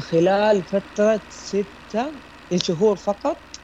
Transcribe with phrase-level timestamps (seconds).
[0.00, 2.20] خلال فترة ستة
[2.56, 3.56] شهور فقط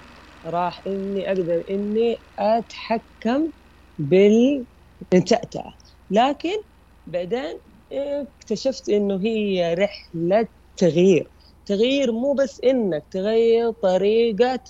[0.44, 3.52] راح إني أقدر إني أتحكم
[3.98, 5.74] بالتأتأة.
[6.10, 6.62] لكن
[7.06, 7.60] بعدين
[7.92, 11.30] اكتشفت إنه هي رحلة تغيير.
[11.66, 14.60] تغيير مو بس إنك تغير طريقة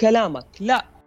[0.00, 0.97] كلامك لا.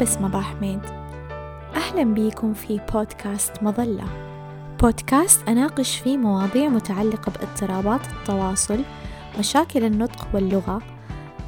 [0.00, 0.80] بسمة حميد.
[1.76, 4.04] أهلا بيكم في بودكاست مظلة.
[4.80, 8.82] بودكاست أناقش فيه مواضيع متعلقة باضطرابات التواصل
[9.38, 10.82] مشاكل النطق واللغة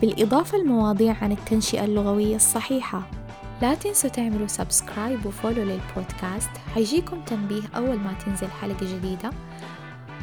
[0.00, 3.02] بالإضافة لمواضيع عن التنشئة اللغوية الصحيحة.
[3.62, 6.50] لا تنسوا تعملوا سبسكرايب وفولو للبودكاست.
[6.74, 9.30] حيجيكم تنبيه أول ما تنزل حلقة جديدة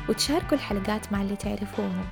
[0.10, 2.06] وتشاركوا الحلقات مع اللي تعرفوهم.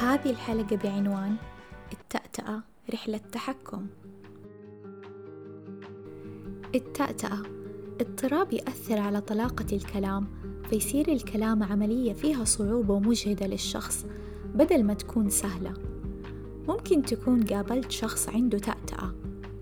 [0.00, 1.36] هذه الحلقة بعنوان
[1.92, 2.62] التأتأة
[2.92, 3.86] رحلة تحكم.
[6.74, 7.42] التأتأة
[8.00, 10.26] اضطراب يأثر على طلاقة الكلام
[10.70, 14.06] فيصير الكلام عملية فيها صعوبة ومجهدة للشخص
[14.54, 15.72] بدل ما تكون سهلة.
[16.68, 19.14] ممكن تكون قابلت شخص عنده تأتأة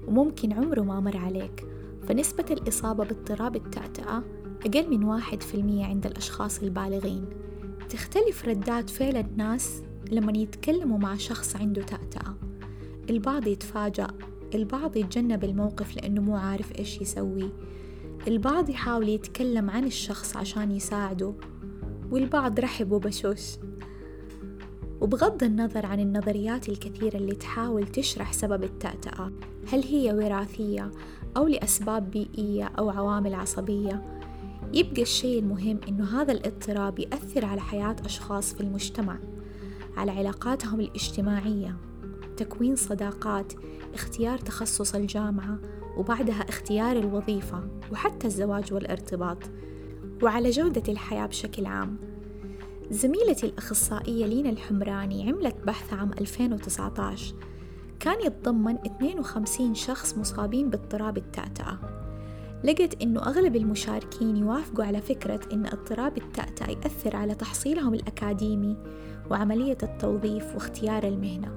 [0.06, 1.66] وممكن عمره ما مر عليك.
[2.08, 4.22] فنسبة الإصابة باضطراب التأتأة
[4.66, 7.24] أقل من واحد في المية عند الأشخاص البالغين.
[7.88, 12.34] تختلف ردات فعل الناس لما يتكلموا مع شخص عنده تأتأة.
[13.10, 14.08] البعض يتفاجأ
[14.54, 17.50] البعض يتجنب الموقف لأنه مو عارف إيش يسوي.
[18.28, 21.34] البعض يحاول يتكلم عن الشخص عشان يساعده
[22.10, 23.56] والبعض رحب وبشوش.
[25.00, 29.32] وبغض النظر عن النظريات الكثيرة اللي تحاول تشرح سبب التأتأة
[29.72, 30.90] هل هي وراثية
[31.36, 34.04] أو لأسباب بيئية أو عوامل عصبية
[34.74, 39.18] يبقى الشيء المهم إنه هذا الاضطراب يأثر على حياة أشخاص في المجتمع.
[39.98, 41.76] على علاقاتهم الاجتماعية.
[42.36, 43.52] تكوين صداقات
[43.94, 45.58] اختيار تخصص الجامعة
[45.96, 49.38] وبعدها اختيار الوظيفة وحتى الزواج والارتباط.
[50.22, 51.96] وعلى جودة الحياة بشكل عام.
[52.90, 57.34] زميلتي الأخصائية لينا الحمراني عملت بحث عام 2019
[58.00, 61.97] كان يتضمن 52 شخص مصابين باضطراب التأتأة.
[62.64, 68.76] لقت إنه أغلب المشاركين يوافقوا على فكرة إن اضطراب التأتأة يأثر على تحصيلهم الأكاديمي
[69.30, 71.52] وعملية التوظيف واختيار المهنة.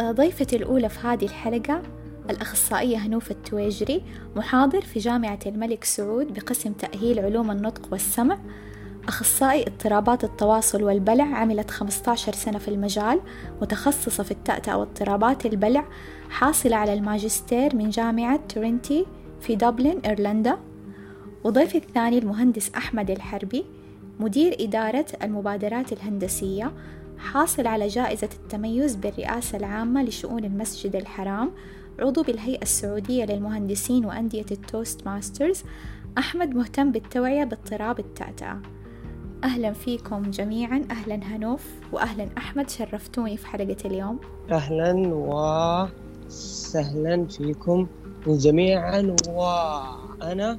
[0.00, 1.82] ضيفتي الأولى في هذه الحلقة
[2.30, 4.02] الأخصائية هنوف التويجري
[4.36, 8.38] محاضر في جامعة الملك سعود بقسم تأهيل علوم النطق والسمع.
[9.08, 13.20] أخصائي اضطرابات التواصل والبلع عملت 15 سنة في المجال
[13.62, 15.84] متخصصة في التأتأة واضطرابات البلع
[16.30, 19.06] حاصلة على الماجستير من جامعة ترينيتي
[19.40, 20.58] في دبلن إيرلندا.
[21.44, 23.64] وضيفي الثاني المهندس أحمد الحربي
[24.20, 26.72] مدير إدارة المبادرات الهندسية
[27.18, 31.50] حاصل على جائزة التميز بالرئاسة العامة لشؤون المسجد الحرام
[31.98, 35.62] عضو بالهيئة السعودية للمهندسين وأندية ال Toastmasters.
[36.18, 38.58] أحمد مهتم بالتوعية باضطراب التأتأة
[39.44, 40.84] أهلا فيكم جميعا.
[40.90, 42.70] أهلا هنوف وأهلا أحمد.
[42.70, 44.18] شرفتوني في حلقة اليوم.
[44.50, 44.92] أهلا
[46.28, 47.86] وسهلا فيكم.
[48.26, 50.58] جميعا وأنا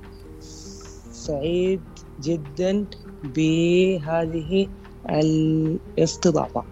[1.12, 1.82] سعيد
[2.22, 2.86] جدا
[3.24, 4.68] بهذه
[5.10, 6.64] الاستضافة.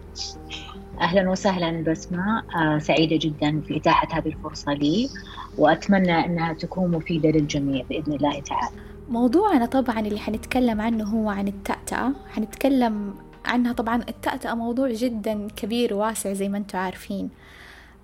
[1.02, 5.10] أهلا وسهلا بسمة آه سعيدة جدا في إتاحة هذه الفرصة لي
[5.58, 8.76] وأتمنى أنها تكون مفيدة للجميع بإذن الله تعالى.
[9.10, 12.12] موضوعنا طبعا اللي حنتكلم عنه هو عن التأتأة.
[12.30, 13.14] حنتكلم
[13.46, 17.30] عنها طبعا التأتأة موضوع جدا كبير وواسع زي ما أنتم عارفين.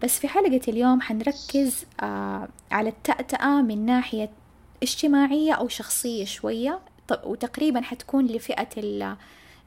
[0.04, 4.30] بس في حلقة اليوم حنركز آه على التأتأة من ناحية
[4.84, 6.80] اجتماعية أو شخصية شوية
[7.24, 8.68] وتقريبا حتكون لفئة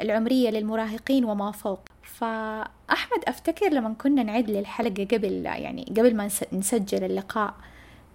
[0.00, 7.04] العمرية للمراهقين وما فوق فأحمد أفتكر لما كنا نعد للحلقة قبل يعني قبل ما نسجل
[7.04, 7.54] اللقاء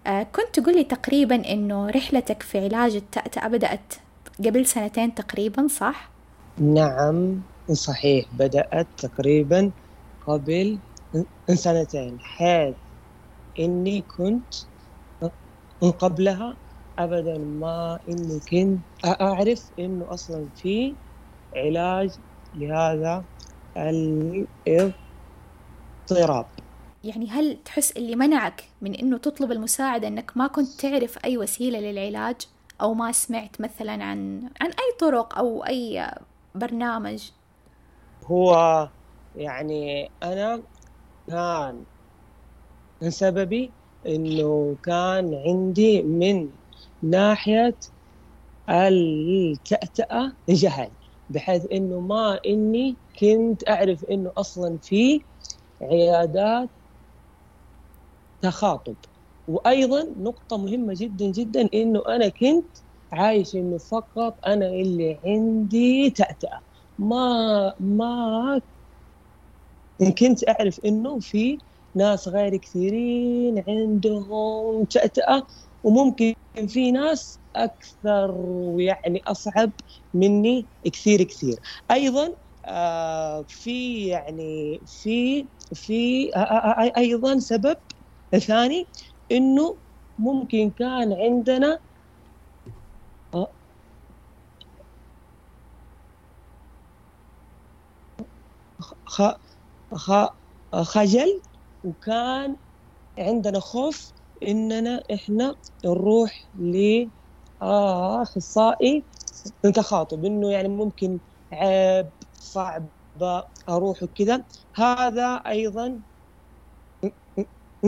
[0.06, 3.94] آه، كنت تقولي تقريبا إنه رحلتك في علاج التأتأة بدأت
[4.44, 6.10] قبل سنتين تقريبا صح؟
[6.58, 7.40] نعم
[7.72, 9.70] صحيح بدأت تقريبا
[10.26, 10.78] قبل
[11.54, 12.74] سنتين حيث
[13.58, 14.54] إني كنت
[15.98, 16.56] قبلها
[16.98, 18.80] أبدا ما إني كنت
[19.20, 20.96] أعرف إنه أصلا في
[21.56, 22.20] علاج
[22.54, 23.24] لهذا
[23.76, 24.96] الاضطراب.
[27.04, 31.80] يعني هل تحس اللي منعك من إنه تطلب المساعدة إنك ما كنت تعرف أي وسيلة
[31.80, 32.36] للعلاج؟
[32.80, 36.10] أو ما سمعت مثلا عن عن أي طرق أو أي
[36.54, 37.30] برنامج؟
[38.24, 38.88] هو
[39.34, 40.62] يعني أنا
[41.28, 41.86] كان.
[43.08, 43.74] سببي
[44.06, 46.50] إنه كان عندي من
[47.02, 47.78] ناحية
[48.70, 50.92] التأتأة جهل
[51.28, 55.24] بحيث إنه ما إني كنت أعرف إنه أصلا في
[55.82, 56.70] عيادات
[58.40, 58.96] تخاطب.
[59.46, 62.76] وأيضا نقطة مهمة جدا جدا إنه أنا كنت
[63.12, 66.60] عايش إنه فقط أنا اللي عندي تأتأة.
[66.98, 68.60] ما ما
[70.18, 71.58] كنت أعرف إنه في
[71.94, 75.46] ناس غير كثيرين عندهم تأتأة
[75.82, 76.34] وممكن
[76.68, 79.72] في ناس أكثر ويعني أصعب
[80.14, 81.56] مني كثير كثير.
[81.90, 87.76] أيضا آه في يعني في في آه آه أيضا سبب
[88.38, 88.88] ثاني
[89.30, 89.78] إنه
[90.18, 91.80] ممكن كان عندنا
[98.80, 98.92] خ...
[99.06, 99.20] خ...
[100.74, 101.40] خجل
[101.84, 102.56] وكان
[103.18, 104.12] عندنا خوف
[104.42, 105.54] إننا إحنا
[105.84, 106.50] نروح
[107.60, 109.04] لأخصائي
[109.74, 111.18] تخاطب إنه يعني ممكن
[111.52, 112.88] عيب صعب
[113.68, 114.44] أروح وكذا.
[114.74, 116.00] هذا أيضا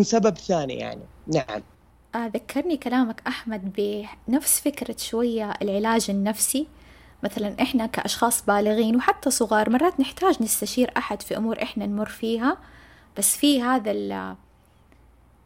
[0.03, 1.03] سبب ثاني يعني.
[1.27, 1.63] نعم.
[2.15, 3.73] آه ذكرني كلامك أحمد
[4.29, 6.67] بنفس فكرة شوية العلاج النفسي.
[7.23, 12.59] مثلا إحنا كأشخاص بالغين وحتى صغار مرات نحتاج نستشير أحد في أمور إحنا نمر فيها
[13.19, 14.37] بس في هذا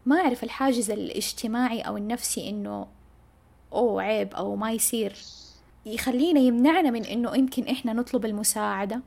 [0.06, 2.86] ما أعرف الحاجز الاجتماعي أو النفسي إنه
[3.72, 5.16] أوه عيب أو ما يصير.
[5.86, 9.00] يخلينا يمنعنا من إنه يمكن إحنا نطلب المساعدة.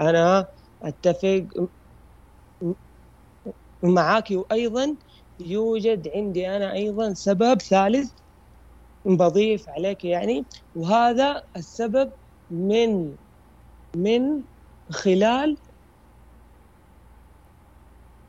[0.00, 0.46] أنا
[0.82, 1.46] أتفق
[3.82, 4.96] معاك وأيضا
[5.40, 8.10] يوجد عندي أنا أيضا سبب ثالث
[9.08, 10.46] بضيف عليك يعني.
[10.74, 12.12] وهذا السبب
[12.50, 13.16] من
[13.96, 14.44] من
[14.92, 15.56] خلال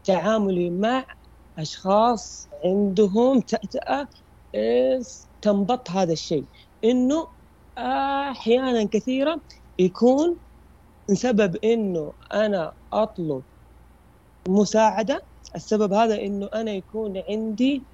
[0.04, 1.06] تعاملي مع
[1.58, 4.08] أشخاص عندهم تأتأة
[5.42, 6.48] تنبط هذا الشيء.
[6.84, 7.28] إنه
[7.78, 9.42] أحيانا كثيرة
[9.80, 10.40] يكون
[11.14, 13.44] سبب إنه أنا أطلب
[14.50, 15.28] مساعدة.
[15.56, 17.88] السبب هذا إنه أنا يكون عندي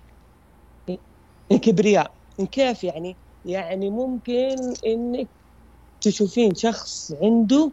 [1.63, 2.15] كبرياء.
[2.51, 4.55] كيف يعني؟ يعني ممكن
[4.85, 5.29] إنك
[6.01, 7.71] تشوفين شخص عنده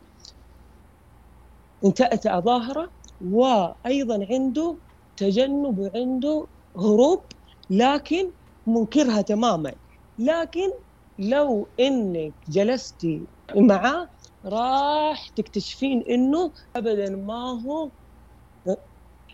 [1.96, 4.78] تأتأة ظاهرة وأيضا عنده
[5.16, 7.26] تجنب وعنده هروب
[7.70, 8.32] لكن
[8.66, 9.74] منكرها تماما
[10.18, 10.70] لكن
[11.18, 13.26] لو إنك جلستي
[13.56, 14.08] معاه
[14.44, 17.92] راح تكتشفين إنه ابدا ما هو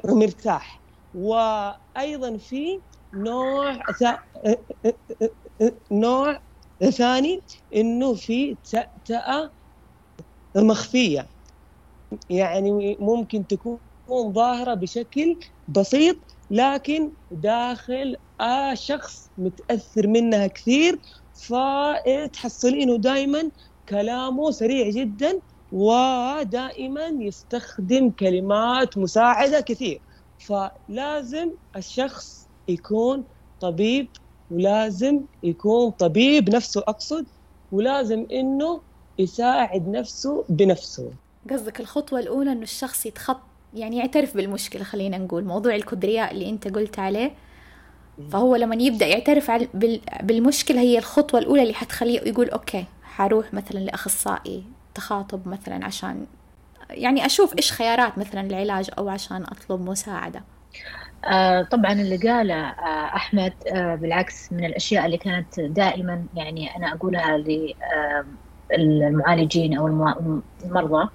[0.05, 0.83] مرتاح
[1.15, 2.83] وأيضا في
[3.15, 3.79] نوع
[5.93, 6.43] نوع
[6.91, 7.45] ثاني
[7.75, 9.53] إنه في تأتأة
[10.57, 11.29] مخفية.
[12.31, 15.39] يعني ممكن تكون ظاهرة بشكل
[15.69, 16.17] بسيط
[16.51, 21.01] لكن داخل آه شخص متأثر منها كثير
[21.33, 23.51] فتحصلينه دائما
[23.89, 25.41] كلامه سريع جدا
[25.71, 30.03] ودائما يستخدم كلمات مساعدة كثير.
[30.39, 32.38] فلازم الشخص
[32.69, 33.25] يكون
[33.61, 34.09] طبيب
[34.50, 37.26] ولازم يكون طبيب نفسه أقصد
[37.73, 38.81] ولازم إنه
[39.19, 41.11] يساعد نفسه بنفسه.
[41.50, 43.41] قصدك الخطوة الأولى إنه الشخص يتخط
[43.75, 47.32] يعني يعترف بالمشكلة خلينا نقول موضوع الكبرياء اللي أنت قلت عليه.
[48.31, 49.50] فهو لما يبدأ يعترف
[50.23, 54.64] بالمشكلة هي الخطوة الأولى اللي حتخليه يقول أوكي حروح مثلا لأخصائي
[54.94, 56.26] تخاطب مثلا عشان
[56.90, 60.43] يعني أشوف إيش خيارات مثلا العلاج أو عشان أطلب مساعدة.
[61.25, 66.93] آه طبعا اللي قاله آه أحمد آه بالعكس من الأشياء اللي كانت دائما يعني أنا
[66.95, 67.39] أقولها
[68.79, 69.87] للمعالجين أو
[70.65, 71.09] المرضى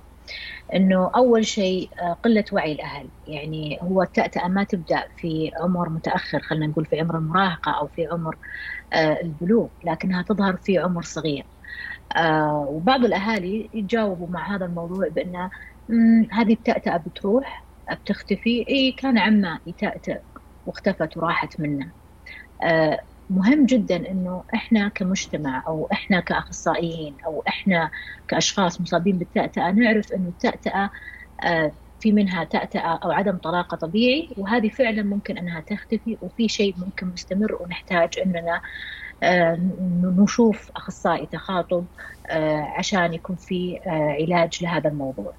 [0.75, 1.91] إنه أول شيء
[2.23, 3.11] قلة وعي الأهل.
[3.27, 8.07] يعني هو التأتأة ما تبدأ في عمر متأخر خلينا نقول في عمر المراهقة أو في
[8.07, 8.37] عمر
[8.95, 11.47] البلوغ لكنها تظهر في عمر صغير.
[12.67, 15.49] وبعض الأهالي يتجاوبوا مع هذا الموضوع بان
[16.31, 20.21] هذه التأتأة بتروح بتختفي إي كان عمه يتأتأ
[20.65, 21.93] واختفت وراحت منه
[23.29, 27.91] مهم جدا إنه إحنا كمجتمع أو إحنا كأخصائيين أو إحنا
[28.27, 30.89] كأشخاص مصابين بالتأتأة نعرف إنه التأتأة
[31.43, 36.79] آه، في منها تأتأة أو عدم طلاقة طبيعي وهذه فعلا ممكن إنها تختفي وفي شيء
[36.79, 38.61] ممكن مستمر ونحتاج إننا
[39.23, 39.57] آه،
[40.23, 41.87] نشوف أخصائي تخاطب
[42.29, 43.79] آه، عشان يكون في
[44.21, 45.37] علاج لهذا الموضوع.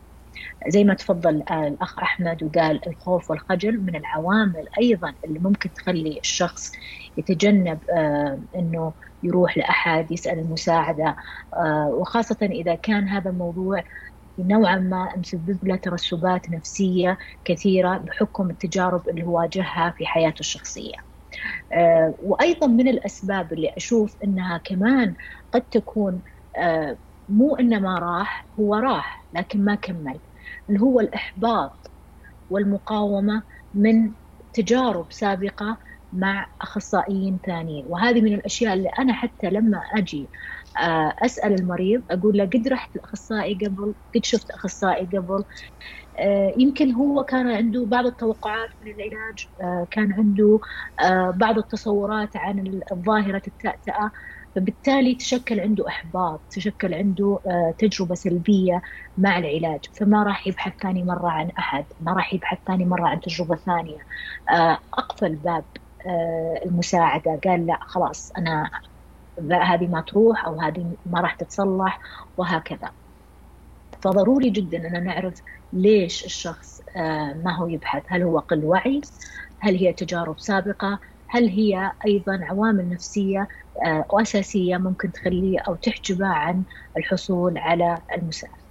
[0.69, 6.73] زي ما تفضل الأخ أحمد وقال الخوف والخجل من العوامل أيضا اللي ممكن تخلي الشخص
[7.17, 11.17] يتجنب آه، أنه يروح لأحد يسأل المساعدة
[11.55, 13.85] آه، وخاصة إذا كان هذا الموضوع
[14.39, 20.95] نوعا ما مسبب له ترسبات نفسية كثيرة بحكم التجارب اللي هو واجهها في حياته الشخصية.
[21.73, 25.15] آه، وأيضا من الأسباب اللي أشوف أنها كمان
[25.53, 26.23] قد تكون
[27.29, 30.21] مو إنه ما راح هو راح لكن ما كمل.
[30.69, 31.93] اللي هو الإحباط
[32.51, 33.43] والمقاومة
[33.75, 34.15] من
[34.53, 35.79] تجارب سابقة
[36.13, 37.87] مع أخصائيين ثانيين.
[37.89, 40.31] وهذه من الأشياء اللي أنا حتى لما أجي
[40.81, 45.45] آه، أسأل المريض أقول له قد رحت الأخصائي قبل؟ قد شفت أخصائي قبل؟
[46.19, 50.61] آه، يمكن هو كان عنده بعض التوقعات من العلاج آه، كان عنده
[51.37, 54.11] بعض التصورات عن ظاهرة التأتأة.
[54.55, 57.41] فبالتالي تشكل عنده إحباط تشكل عنده
[57.79, 58.83] تجربة سلبية
[59.17, 59.85] مع العلاج.
[59.93, 63.99] فما راح يبحث ثاني مرة عن أحد ما راح يبحث ثاني مرة عن تجربة ثانية.
[64.99, 65.65] أقفل باب
[66.67, 67.41] المساعدة.
[67.45, 68.71] قال لا خلاص أنا
[69.53, 72.01] هذه ما تروح أو هذه ما راح تتصلح
[72.37, 72.91] وهكذا.
[74.03, 75.35] فضروري جدا أن نعرف
[75.73, 76.81] ليش الشخص
[77.45, 78.03] ما هو يبحث.
[78.09, 79.01] هل هو قل وعي؟
[79.61, 83.49] هل هي تجارب سابقة؟ هل هي أيضا عوامل نفسية؟
[84.13, 86.65] وأساسية ممكن تخليه أو تحجبه عن
[86.97, 88.65] الحصول على المساعدة.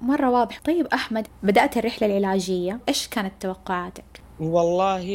[0.00, 0.60] مرة واضح.
[0.60, 5.06] طيب أحمد بدأت الرحلة العلاجية إيش كانت توقعاتك؟ والله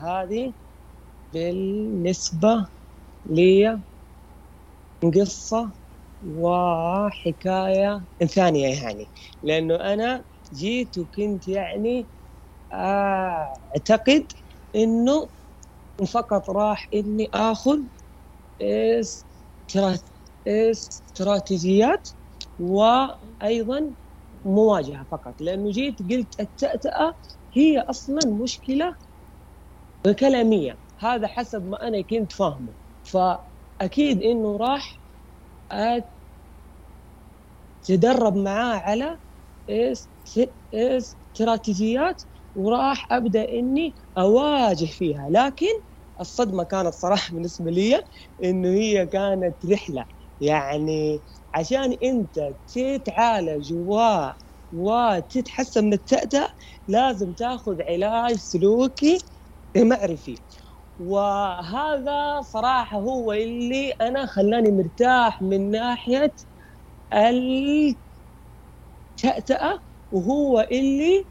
[0.00, 0.54] هذه
[1.32, 2.68] بالنسبة
[3.26, 3.82] لي
[5.14, 5.72] قصة
[6.22, 9.10] وحكاية ثانية يعني.
[9.42, 12.08] لأنه أنا جيت وكنت يعني
[12.72, 14.28] أعتقد
[14.76, 15.30] إنه
[16.12, 17.78] فقط راح إني آخذ
[20.46, 22.08] استراتيجيات
[22.58, 23.94] وأيضا
[24.44, 25.40] مواجهة فقط.
[25.40, 27.14] لأنه جيت قلت التأتأة
[27.52, 28.94] هي أصلا مشكلة
[30.18, 30.78] كلامية.
[30.98, 32.74] هذا حسب ما أنا كنت فاهمه.
[33.02, 35.00] فأكيد إنه راح
[37.88, 39.18] أتدرب معاه على
[40.74, 42.22] استراتيجيات
[42.54, 45.28] وراح أبدأ إني أواجه فيها.
[45.30, 45.66] لكن
[46.20, 48.02] الصدمة كانت صراحة بالنسبة لي
[48.44, 50.06] إنه هي كانت رحلة.
[50.40, 51.22] يعني
[51.54, 52.40] عشان أنت
[52.74, 54.00] تتعالج و
[54.72, 56.48] وتتحسن من التأتأة
[56.88, 59.18] لازم تاخذ علاج سلوكي
[59.76, 60.36] معرفي.
[60.98, 66.34] وهذا صراحة هو اللي أنا خلاني مرتاح من ناحية
[69.22, 71.26] التأتأة وهو اللي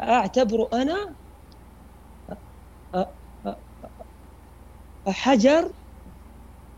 [0.00, 1.16] أعتبره أنا
[5.08, 5.72] حجر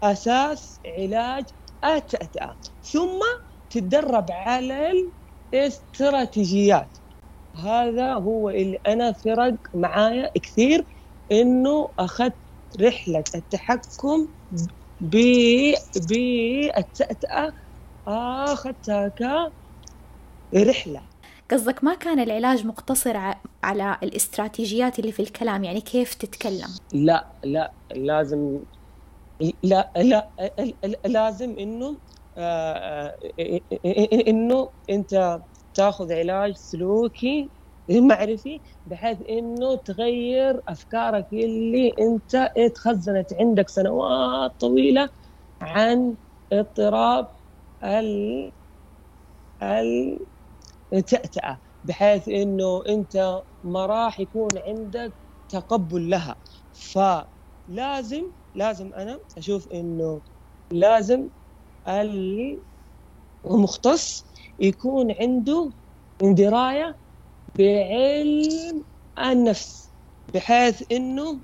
[0.03, 1.45] أساس علاج
[1.85, 3.21] التأتأة ثم
[3.71, 4.93] تتدرب على
[5.55, 6.99] الاستراتيجيات.
[7.57, 10.87] هذا هو اللي أنا فرق معايا كثير
[11.33, 12.39] إنه أخذت
[12.81, 14.29] رحلة التحكم
[15.01, 15.83] بالتأتأة
[18.09, 19.13] أخذتها
[20.53, 21.09] كرحلة.
[21.51, 23.17] قصدك ما كان العلاج مقتصر
[23.65, 28.61] على الاستراتيجيات اللي في الكلام؟ يعني كيف تتكلم؟ لا لا لازم
[29.63, 30.31] لا لا
[31.07, 31.99] لازم إنه
[32.37, 33.17] آه،
[34.29, 35.41] إنه أنت
[35.75, 37.51] تاخذ علاج سلوكي
[37.91, 45.09] معرفي بحيث إنه تغير أفكارك اللي أنت تخزنت عندك سنوات طويلة
[45.61, 46.17] عن
[46.53, 47.27] اضطراب
[47.85, 48.53] ال
[50.93, 55.15] التأتأة بحيث إنه أنت ما راح يكون عندك
[55.49, 56.37] تقبل لها.
[56.73, 60.23] فلازم لازم أنا أشوف إنه
[60.73, 61.29] لازم
[63.47, 64.27] المختص
[64.59, 65.73] يكون عنده
[66.23, 66.99] درايه
[67.59, 68.85] بعلم
[69.19, 69.95] النفس
[70.35, 71.43] بحيث إنه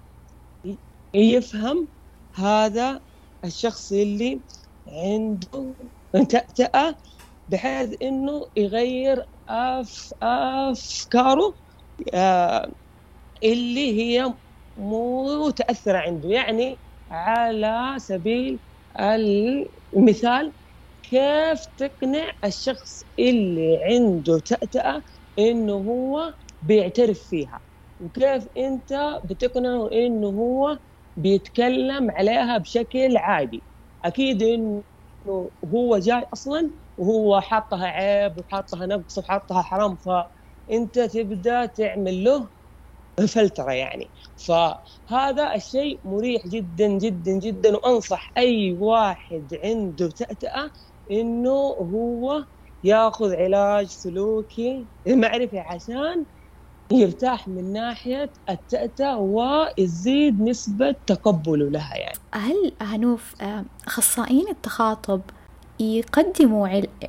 [1.15, 1.89] يفهم
[2.35, 3.01] هذا
[3.45, 4.43] الشخص اللي
[4.89, 5.77] عنده
[6.31, 6.97] تأتأة
[7.49, 9.25] بحيث إنه يغير
[10.23, 11.55] افكاره
[12.15, 12.73] آه
[13.45, 14.35] اللي هي
[14.77, 18.61] متأثرة عنده يعني على سبيل
[19.97, 20.53] المثال
[21.03, 25.03] كيف تقنع الشخص اللي عنده تأتأة
[25.39, 27.61] إنه هو بيعترف فيها؟
[27.99, 30.79] وكيف أنت بتقنعه إنه هو
[31.17, 33.65] بيتكلم عليها بشكل عادي؟
[34.05, 34.85] أكيد إنه
[35.65, 42.49] هو جاي أصلا وهو حاطها عيب وحاطها نقص وحاطها حرام فأنت تبدا تعمل له
[43.29, 44.11] فلترة يعني.
[44.47, 50.71] فهذا الشيء مريح جدا جدا جدا وأنصح أي واحد عنده تأتأة
[51.11, 51.51] إنه
[51.81, 52.45] هو
[52.85, 56.27] ياخذ علاج سلوكي معرفي عشان
[56.93, 62.19] يرتاح من ناحية التأتأة ويزيد نسبة تقبله لها يعني.
[62.35, 63.35] هل هنوف
[63.87, 65.23] أخصائيين التخاطب
[65.81, 66.69] يقدموا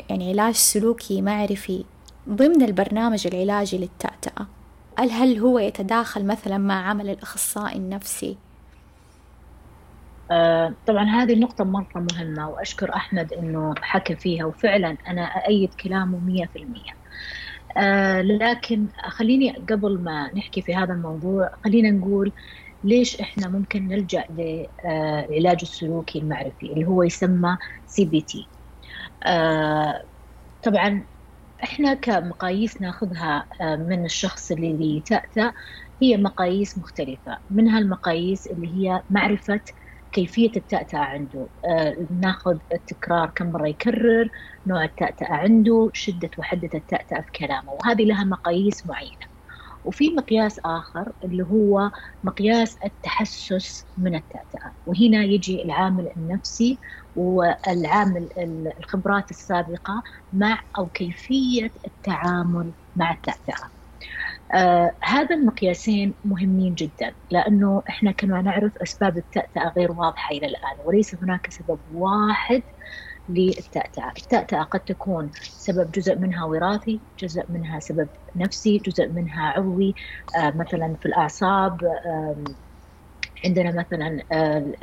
[0.10, 1.86] يعني علاج سلوكي معرفي
[2.30, 4.48] ضمن البرنامج العلاجي للتأتأة.
[5.00, 8.38] هل هو يتداخل مثلا مع عمل الأخصائي النفسي؟
[10.32, 16.20] آه، طبعا هذه النقطة مرة مهمة وأشكر أحمد أنه حكى فيها وفعلا أنا أأيد كلامه
[16.20, 16.98] مية في المية.
[17.78, 22.34] آه، لكن خليني قبل ما نحكي في هذا الموضوع خلينا نقول
[22.84, 28.50] ليش إحنا ممكن نلجأ للعلاج السلوكي المعرفي اللي هو يسمى CBT
[30.62, 31.08] طبعا
[31.64, 35.54] إحنا كمقاييس ناخذها من الشخص اللي يتأتأ
[36.02, 37.40] هي مقاييس مختلفة.
[37.50, 39.62] منها المقاييس اللي هي معرفة
[40.12, 41.50] كيفية التأتأة عنده.
[41.66, 44.30] آه ناخذ التكرار كم مرة يكرر
[44.66, 47.72] نوع التأتأة عنده شدة وحدة التأتأة في كلامه.
[47.74, 49.28] وهذه لها مقاييس معينة.
[49.84, 51.92] وفي مقياس آخر اللي هو
[52.24, 54.74] مقياس التحسس من التأتأة.
[54.86, 56.80] وهنا يجي العامل النفسي
[57.18, 58.30] والعامل
[58.80, 63.72] الخبرات السابقة مع أو كيفية التعامل مع التأتأة
[64.54, 70.78] آه هذا المقياسين مهمين جدا لأنه إحنا كما نعرف أسباب التأتأة غير واضحة إلى الآن
[70.86, 72.64] وليس هناك سبب واحد
[73.30, 79.96] للتأتأة التأتأة قد تكون سبب جزء منها وراثي جزء منها سبب نفسي جزء منها عضوي
[80.38, 82.44] آه مثلا في الأعصاب آه
[83.46, 84.24] عندنا مثلا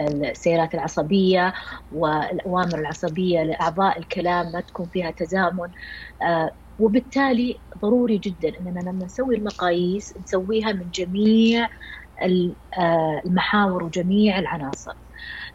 [0.01, 1.53] السيارات العصبية
[1.91, 5.69] والأوامر العصبية لأعضاء الكلام ما تكون فيها تزامن.
[6.23, 11.69] آه، وبالتالي ضروري جدا إننا لما نسوي المقاييس نسويها من جميع
[12.79, 14.93] آه، المحاور وجميع العناصر.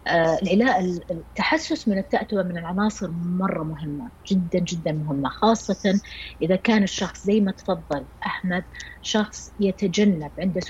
[0.10, 0.80] آه، العلاء
[1.12, 6.01] التحسس من التأتوة من العناصر مرة مهمة جدا جدا مهمة خاصة
[6.42, 8.63] إذا كان الشخص زي ما تفضل أحمد
[9.01, 10.62] شخص يتجنب عنده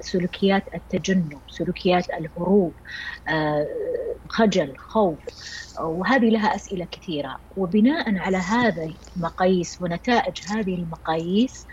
[0.00, 2.74] سلوكيات التجنب سلوكيات الهروب
[3.28, 3.66] آه،
[4.28, 5.20] خجل خوف
[5.80, 7.38] وهذه لها أسئلة كثيرة.
[7.56, 11.66] وبناء على هذا المقاييس ونتائج هذه المقاييس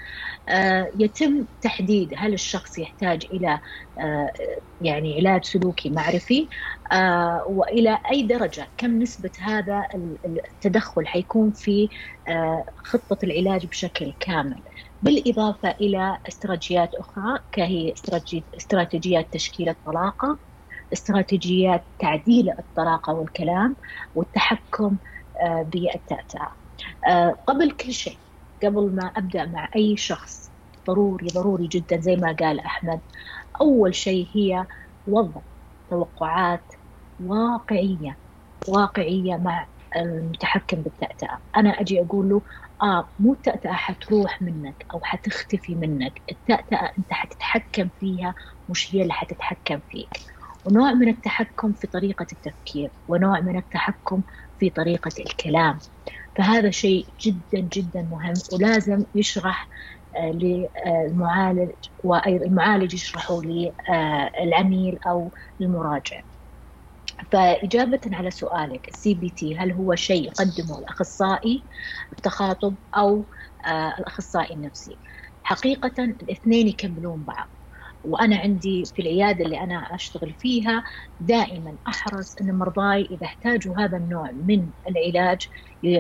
[0.50, 3.60] آه، يتم تحديد هل الشخص يحتاج إلى
[4.82, 6.50] يعني علاج سلوكي معرفي
[6.92, 9.84] آه، وإلى أي درجة كم نسبة هذا
[10.26, 11.90] التدخل حيكون في
[12.78, 14.64] خطة العلاج بشكل كامل؟
[15.02, 17.94] بالإضافة إلى استراتيجيات أخرى كهي
[18.58, 20.40] استراتيجيات تشكيل الطلاقة
[20.94, 23.78] استراتيجيات تعديل الطلاقة والكلام
[24.16, 24.98] والتحكم
[25.66, 26.52] بالتأتأة
[27.48, 28.22] قبل كل شيء
[28.64, 30.52] قبل ما أبدأ مع أي شخص
[30.88, 33.02] ضروري ضروري جدا زي ما قال أحمد
[33.62, 34.66] أول شيء هي
[35.06, 35.42] وضع
[35.90, 36.66] توقعات
[37.20, 38.20] واقعية
[38.68, 41.40] واقعية مع المتحكم بالتأتأة.
[41.58, 42.44] أنا أجي أقول له
[42.84, 46.22] آه مو التأتأة حتروح منك أو حتختفي منك.
[46.32, 48.36] التأتأة أنت حتتحكم فيها
[48.70, 50.10] مش هي اللي حتتحكم فيك.
[50.66, 54.24] ونوع من التحكم في طريقة التفكير ونوع من التحكم
[54.58, 55.80] في طريقة الكلام.
[56.38, 59.70] فهذا شيء جدا جدا مهم ولازم يشرح
[60.20, 61.72] للمعالج
[62.04, 66.22] وأيضا المعالج يشرحه للعميل أو المراجع.
[67.32, 71.68] فإجابة على سؤالك ال CBT هل هو شيء يقدمه الأخصائي
[72.14, 73.30] التخاطب أو
[73.66, 75.00] آه، الأخصائي النفسي
[75.44, 77.50] حقيقة الاثنين يكملون بعض
[78.04, 80.84] وأنا عندي في العيادة اللي أنا أشتغل فيها
[81.20, 85.48] دائما أحرص إن مرضاي إذا احتاجوا هذا النوع من العلاج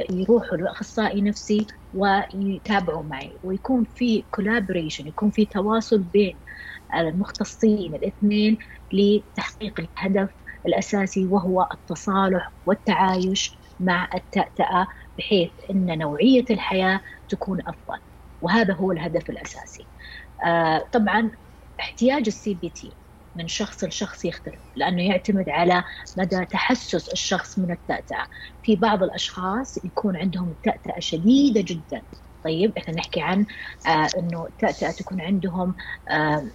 [0.10, 3.40] يروحوا لأخصائي نفسي ويتابعوا معي.
[3.44, 6.42] ويكون في كولابوريشن يكون في تواصل بين
[6.96, 8.58] المختصين الاثنين
[8.94, 10.30] لتحقيق الهدف
[10.68, 18.00] الأساسي وهو التصالح والتعايش مع التأتأة بحيث إن نوعية الحياة تكون أفضل.
[18.42, 19.90] وهذا هو الهدف الأساسي.
[20.46, 21.32] آه طبعا
[21.80, 22.98] احتياج ال CBT
[23.36, 25.84] من شخص لشخص يختلف لأنه يعتمد على
[26.17, 28.28] مدى تحسس الشخص من التأتأة.
[28.62, 32.02] في بعض الأشخاص يكون عندهم التأتأة شديدة جدا.
[32.43, 33.45] طيب إحنا نحكي عن
[33.88, 35.76] آه إنه التأتأة تكون عندهم
[36.10, 36.52] آه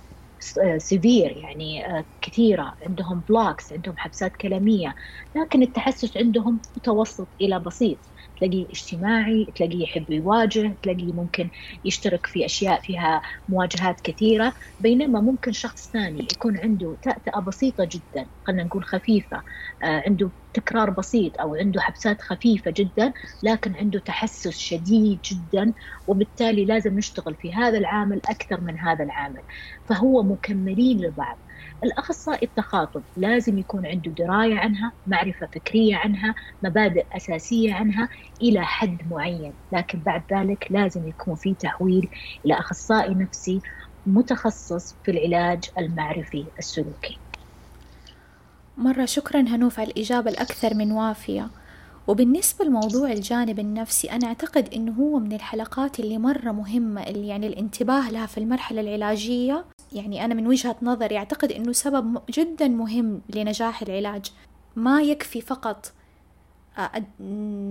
[0.79, 4.95] severe يعني آه كثيرة عندهم blocks عندهم حبسات كلامية.
[5.37, 7.99] لكن التحسس عندهم متوسط إلى بسيط.
[8.41, 11.51] تلاقيه اجتماعي تلاقيه يحب يواجه تلاقيه ممكن
[11.85, 18.29] يشترك في أشياء فيها مواجهات كثيرة بينما ممكن شخص ثاني يكون عنده تأتأة بسيطة جدا
[18.45, 19.43] خلينا نقول خفيفة
[19.83, 25.75] آه عنده تكرار بسيط أو عنده حبسات خفيفة جدا لكن عنده تحسس شديد جدا
[26.07, 29.43] وبالتالي لازم نشتغل في هذا العامل أكثر من هذا العامل.
[29.85, 31.43] فهو مكملين لبعض.
[31.85, 38.09] الأخصائي التخاطب لازم يكون عنده دراية عنها معرفة فكرية عنها مبادئ أساسية عنها
[38.43, 39.53] إلى حد معين.
[39.73, 42.09] لكن بعد ذلك لازم يكون في تحويل
[42.47, 43.61] إلى أخصائي نفسي
[44.07, 47.19] متخصص في العلاج المعرفي السلوكي.
[48.77, 51.51] مرة شكرا هنوف على الإجابة الأكثر من وافية.
[52.07, 57.47] وبالنسبة لموضوع الجانب النفسي أنا أعتقد إنه هو من الحلقات اللي مرة مهمة اللي يعني
[57.47, 59.65] الانتباه لها في المرحلة العلاجية.
[59.93, 64.33] يعني أنا من وجهة نظري أعتقد إنه سبب جدا مهم لنجاح العلاج.
[64.77, 65.93] ما يكفي فقط
[66.79, 67.05] آه،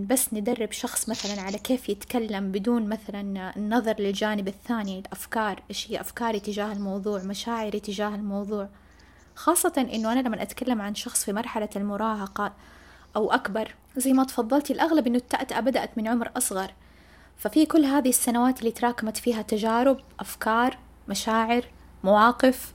[0.07, 6.01] بس ندرب شخص مثلا على كيف يتكلم بدون مثلا النظر للجانب الثاني الأفكار إيش هي
[6.01, 8.69] أفكاري تجاه الموضوع مشاعري تجاه الموضوع.
[9.35, 12.53] خاصة إنه أنا لما أتكلم عن شخص في مرحلة المراهقة
[13.15, 16.73] أو أكبر زي ما تفضلتي الأغلب إنه التأتأة بدأت من عمر أصغر.
[17.37, 20.77] ففي كل هذه السنوات اللي تراكمت فيها تجارب أفكار
[21.07, 21.65] مشاعر
[22.03, 22.73] مواقف؟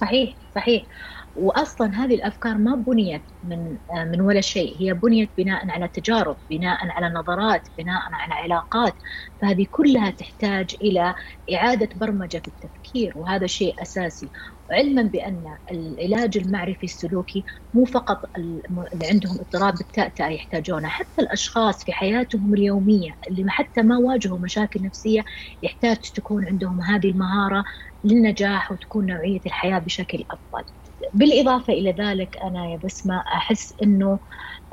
[0.00, 0.86] صحيح صحيح.
[1.36, 4.82] واصلا هذه الأفكار ما بنيت من من ولا شيء.
[4.82, 8.94] هي بنيت بناء على تجارب بناء على نظرات بناء على علاقات.
[9.40, 11.14] فهذه كلها تحتاج إلى
[11.54, 14.30] إعادة برمجة في التفكير وهذا شيء أساسي.
[14.70, 17.44] علما بأن العلاج المعرفي السلوكي
[17.74, 18.62] مو فقط اللي
[19.12, 20.88] عندهم اضطراب بالتأتأة يحتاجونه.
[20.88, 25.24] حتى الأشخاص في حياتهم اليومية اللي حتى ما واجهوا مشاكل نفسية
[25.62, 27.64] يحتاج تكون عندهم هذه المهارة
[28.04, 30.64] للنجاح وتكون نوعية الحياة بشكل أفضل.
[31.14, 34.18] بالإضافة إلى ذلك أنا يا بسمة أحس إنه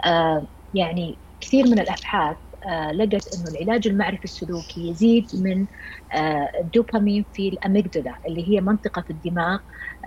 [0.05, 5.67] آه يعني كثير من الأبحاث آه لقت إنه العلاج المعرفي السلوكي يزيد من
[6.13, 9.59] آه الدوبامين في الاميجدلا اللي هي منطقة في الدماغ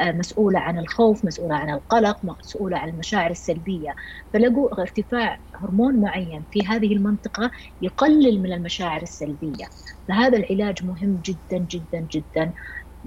[0.03, 3.95] مسؤولة عن الخوف، مسؤولة عن القلق، مسؤولة عن المشاعر السلبية،
[4.33, 7.51] فلقوا ارتفاع هرمون معين في هذه المنطقة
[7.81, 9.67] يقلل من المشاعر السلبية،
[10.09, 12.53] فهذا العلاج مهم جدا جدا جدا.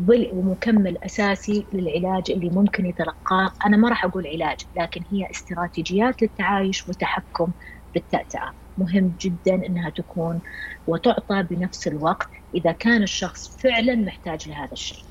[0.07, 3.53] ومكمل أساسي للعلاج اللي ممكن يتلقاه.
[3.65, 7.51] أنا ما راح أقول علاج لكن هي استراتيجيات للتعايش والتحكم
[7.93, 8.53] بالتأتأة.
[8.77, 10.41] مهم جدا إنها تكون
[10.87, 15.05] وتعطى بنفس الوقت إذا كان الشخص فعلا محتاج لهذا الشيء.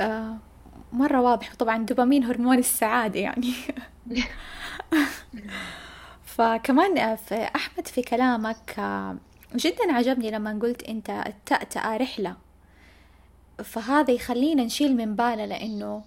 [0.00, 0.38] آه
[0.92, 1.54] مرة واضح.
[1.54, 3.52] طبعا دوبامين هرمون السعادة يعني.
[6.24, 9.16] فكمان آه، في أحمد في كلامك آه،
[9.56, 12.36] جدا عجبني لما قلت أنت التأتأة رحلة.
[13.64, 16.02] فهذا يخلينا نشيل من بالنا لأنه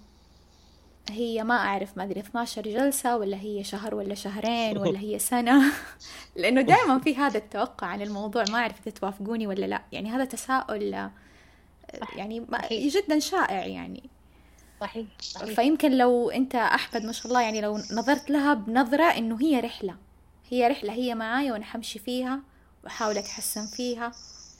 [1.10, 5.72] هي ما أعرف ما أدري 12 جلسة ولا هي شهر ولا شهرين ولا هي سنة؟
[6.36, 9.82] لأنه دائما في هذا التوقع عن الموضوع ما أعرف إذا توافقوني ولا لا.
[9.92, 11.10] يعني هذا تساؤل
[12.16, 14.10] يعني جدا شائع يعني.
[14.80, 15.06] صحيح.
[15.20, 15.54] صحيح.
[15.54, 19.96] فيمكن لو أنت أحمد ما شاء الله يعني لو نظرت لها بنظرة إنه هي رحلة.
[20.50, 22.40] هي رحلة هي معايا وأنا حمشي فيها
[22.84, 24.12] وأحاول أتحسن فيها.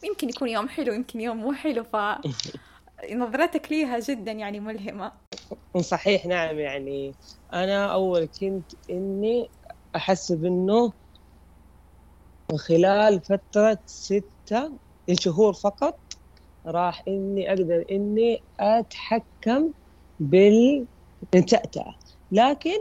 [0.02, 1.96] يمكن يكون يوم حلو يمكن يوم مو حلو ف
[3.14, 5.12] نظرتك ليها جدا يعني ملهمة.
[5.80, 7.14] صحيح نعم يعني
[7.52, 9.50] أنا أول كنت إني
[9.96, 10.92] أحسب إنه
[12.56, 14.78] خلال فترة ستة
[15.12, 16.00] شهور فقط
[16.66, 19.72] راح إني أقدر إني أتحكم
[20.18, 21.94] بالتأتأة
[22.30, 22.78] لكن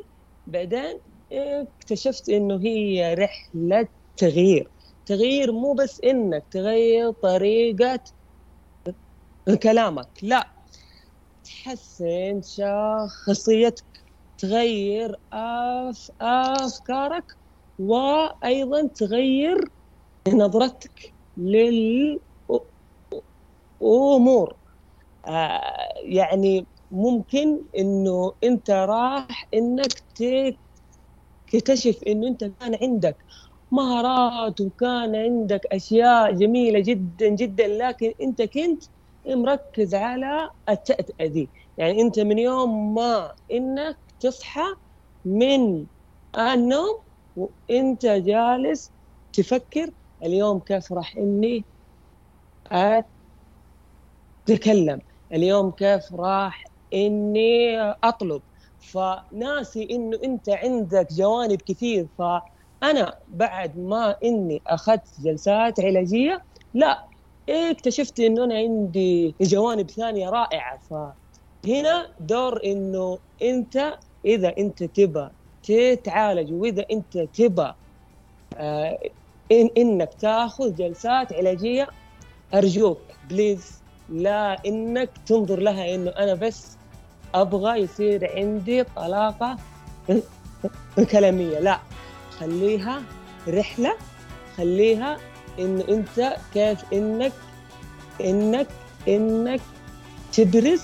[0.47, 4.71] بعدين اكتشفت إنه هي رحلة تغيير.
[5.05, 8.03] تغيير مو بس إنك تغير طريقة
[9.53, 10.09] كلامك.
[10.21, 10.55] لا.
[11.43, 13.85] تحسن شخصيتك.
[14.37, 17.25] تغير أف أفكارك
[17.79, 19.57] وأيضا تغير
[20.29, 22.19] نظرتك للأمور
[25.27, 29.93] آه يعني ممكن إنه أنت راح إنك
[31.47, 33.17] تكتشف إنه أنت كان عندك
[33.71, 38.83] مهارات وكان عندك أشياء جميلة جدا جدا لكن أنت كنت
[39.27, 44.61] مركز على التأتأة دي يعني أنت من يوم ما إنك تصحى
[45.25, 45.87] من
[46.37, 47.03] النوم
[47.35, 48.93] وأنت جالس
[49.33, 49.91] تفكر
[50.23, 51.65] اليوم كيف راح إني
[54.49, 54.99] أتكلم
[55.31, 58.41] اليوم كيف راح إني أطلب.
[58.79, 66.41] فناسي إنه أنت عندك جوانب كثير فأنا بعد ما إني أخذت جلسات علاجية
[66.73, 67.07] لا
[67.49, 70.79] إيه اكتشفت إنه أنا عندي جوانب ثانية رائعة.
[70.89, 73.93] فهنا دور إنه أنت
[74.25, 75.29] إذا أنت تبى
[75.63, 77.71] تتعالج وإذا أنت تبى
[78.57, 78.99] آه
[79.51, 81.87] إن إنك تاخذ جلسات علاجية
[82.53, 86.77] أرجوك بليز لا إنك تنظر لها إنه أنا بس
[87.35, 89.57] أبغى يصير عندي طلاقة
[91.11, 91.59] كلامية.
[91.59, 91.79] لا
[92.39, 93.03] خليها
[93.47, 93.93] رحلة
[94.57, 95.17] خليها
[95.59, 97.33] إن أنت كيف إنك
[98.21, 98.67] إنك
[99.07, 99.61] إنك
[100.33, 100.83] تبرز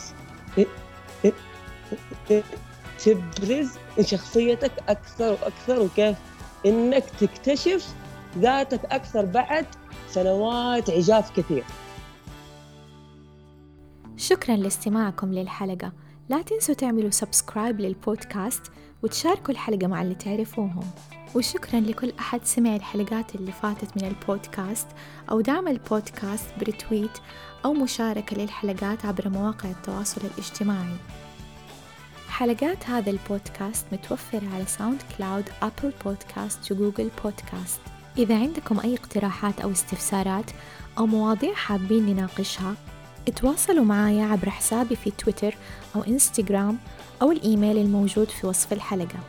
[3.06, 3.70] تبرز
[4.02, 6.18] شخصيتك أكثر وأكثر وكيف
[6.66, 7.96] إنك تكتشف
[8.38, 9.66] ذاتك أكثر بعد
[10.10, 11.64] سنوات عجاف كثير.
[14.18, 15.92] شكرا لاستماعكم للحلقة.
[16.32, 18.62] لا تنسوا تعملوا سبسكرايب للبودكاست
[19.04, 20.92] وتشاركوا الحلقة مع اللي تعرفوهم.
[21.36, 24.88] وشكرا لكل أحد سمع الحلقات اللي فاتت من البودكاست
[25.32, 27.18] أو دعم البودكاست ب retweet
[27.66, 30.96] أو مشاركة للحلقات عبر مواقع التواصل الاجتماعي.
[32.30, 37.82] حلقات هذا البودكاست متوفرة على SoundCloud Apple Podcast و Google Podcast
[38.18, 40.52] إذا عندكم أي اقتراحات أو استفسارات
[40.98, 42.76] أو مواضيع حابين نناقشها
[43.28, 45.56] اتواصلوا معايا عبر حسابي في تويتر
[45.96, 46.78] أو إنستغرام
[47.22, 49.20] أو الإيميل الموجود في وصف الحلقة.